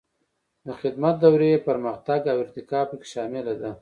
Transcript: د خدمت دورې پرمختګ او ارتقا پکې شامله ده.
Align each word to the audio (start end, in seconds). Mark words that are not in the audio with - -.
د 0.65 0.67
خدمت 0.81 1.15
دورې 1.23 1.51
پرمختګ 1.67 2.21
او 2.31 2.37
ارتقا 2.43 2.79
پکې 2.89 3.07
شامله 3.13 3.53
ده. 3.61 3.69